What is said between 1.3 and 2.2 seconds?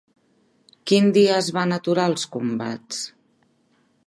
es van aturar